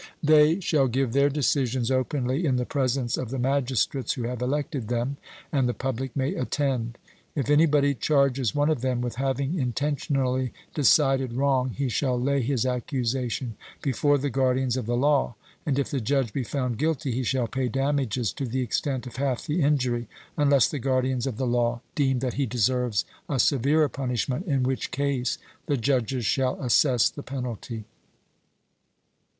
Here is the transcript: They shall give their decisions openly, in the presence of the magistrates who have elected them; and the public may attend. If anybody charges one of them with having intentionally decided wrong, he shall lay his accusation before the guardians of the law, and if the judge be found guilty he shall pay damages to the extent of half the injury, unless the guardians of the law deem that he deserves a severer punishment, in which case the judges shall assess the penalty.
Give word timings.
They 0.23 0.59
shall 0.61 0.87
give 0.87 1.13
their 1.13 1.29
decisions 1.29 1.91
openly, 1.91 2.43
in 2.43 2.55
the 2.55 2.65
presence 2.65 3.17
of 3.19 3.29
the 3.29 3.37
magistrates 3.37 4.13
who 4.13 4.23
have 4.23 4.41
elected 4.41 4.87
them; 4.87 5.17
and 5.51 5.69
the 5.69 5.75
public 5.75 6.15
may 6.15 6.33
attend. 6.33 6.97
If 7.35 7.51
anybody 7.51 7.93
charges 7.93 8.55
one 8.55 8.71
of 8.71 8.81
them 8.81 9.01
with 9.01 9.17
having 9.17 9.59
intentionally 9.59 10.53
decided 10.73 11.33
wrong, 11.33 11.69
he 11.69 11.87
shall 11.87 12.19
lay 12.19 12.41
his 12.41 12.65
accusation 12.65 13.55
before 13.83 14.17
the 14.17 14.31
guardians 14.31 14.75
of 14.75 14.87
the 14.87 14.97
law, 14.97 15.35
and 15.67 15.77
if 15.77 15.91
the 15.91 16.01
judge 16.01 16.33
be 16.33 16.43
found 16.43 16.79
guilty 16.79 17.11
he 17.11 17.21
shall 17.21 17.45
pay 17.45 17.67
damages 17.67 18.33
to 18.33 18.47
the 18.47 18.61
extent 18.61 19.05
of 19.05 19.17
half 19.17 19.45
the 19.45 19.61
injury, 19.61 20.07
unless 20.35 20.67
the 20.67 20.79
guardians 20.79 21.27
of 21.27 21.37
the 21.37 21.45
law 21.45 21.79
deem 21.93 22.17
that 22.21 22.33
he 22.33 22.47
deserves 22.47 23.05
a 23.29 23.37
severer 23.39 23.87
punishment, 23.87 24.47
in 24.47 24.63
which 24.63 24.89
case 24.89 25.37
the 25.67 25.77
judges 25.77 26.25
shall 26.25 26.59
assess 26.59 27.07
the 27.07 27.21
penalty. 27.21 27.85